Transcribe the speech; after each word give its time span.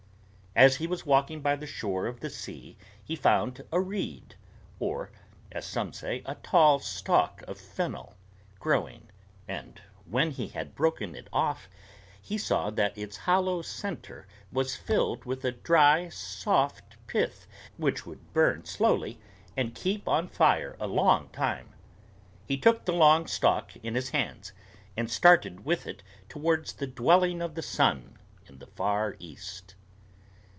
As 0.53 0.75
he 0.75 0.85
was 0.85 1.05
walking 1.05 1.39
by 1.39 1.55
the 1.55 1.65
shore 1.65 2.07
of 2.07 2.19
the 2.19 2.29
sea 2.29 2.75
he 3.01 3.15
found 3.15 3.63
a 3.71 3.79
reed, 3.79 4.35
or, 4.81 5.09
as 5.49 5.65
some 5.65 5.93
say, 5.93 6.21
a 6.25 6.35
tall 6.35 6.77
stalk 6.79 7.41
of 7.47 7.57
fennel, 7.57 8.15
growing; 8.59 9.09
and 9.47 9.81
when 10.05 10.31
he 10.31 10.49
had 10.49 10.75
broken 10.75 11.15
it 11.15 11.29
off 11.31 11.69
he 12.21 12.37
saw 12.37 12.69
that 12.69 12.97
its 12.97 13.15
hollow 13.15 13.61
center 13.61 14.27
was 14.51 14.75
filled 14.75 15.23
with 15.23 15.45
a 15.45 15.53
dry, 15.53 16.09
soft 16.09 16.97
pith 17.07 17.47
which 17.77 18.05
would 18.05 18.33
burn 18.33 18.65
slowly 18.65 19.21
and 19.55 19.73
keep 19.73 20.05
on 20.05 20.27
fire 20.27 20.75
a 20.81 20.85
long 20.85 21.29
time. 21.29 21.69
He 22.45 22.57
took 22.57 22.83
the 22.83 22.91
long 22.91 23.25
stalk 23.25 23.73
in 23.77 23.95
his 23.95 24.09
hands, 24.09 24.51
and 24.97 25.09
started 25.09 25.63
with 25.63 25.87
it 25.87 26.03
towards 26.27 26.73
the 26.73 26.87
dwelling 26.87 27.41
of 27.41 27.55
the 27.55 27.61
sun 27.63 28.19
in 28.47 28.59
the 28.59 28.67
far 28.67 29.15
east. 29.17 29.75